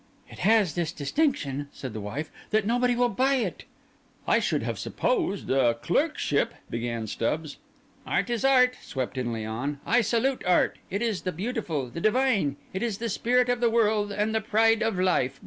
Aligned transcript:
"It 0.31 0.39
has 0.39 0.73
this 0.73 0.91
distinction," 0.91 1.67
said 1.71 1.93
the 1.93 2.01
wife, 2.01 2.31
"that 2.49 2.65
nobody 2.65 2.95
will 2.95 3.07
buy 3.07 3.35
it." 3.35 3.65
"I 4.27 4.39
should 4.39 4.63
have 4.63 4.79
supposed 4.79 5.51
a 5.51 5.75
clerkship—" 5.75 6.53
began 6.71 7.05
Stubbs. 7.05 7.57
"Art 8.03 8.27
is 8.31 8.43
Art," 8.43 8.75
swept 8.81 9.15
in 9.15 9.27
Léon. 9.27 9.77
"I 9.85 10.01
salute 10.01 10.43
Art. 10.43 10.79
It 10.89 11.03
is 11.03 11.21
the 11.21 11.31
beautiful, 11.31 11.89
the 11.91 12.01
divine; 12.01 12.55
it 12.73 12.81
is 12.81 12.97
the 12.97 13.09
spirit 13.09 13.47
of 13.47 13.59
the 13.59 13.69
world, 13.69 14.11
and 14.11 14.33
the 14.33 14.41
pride 14.41 14.81
of 14.81 14.97
life. 14.99 15.39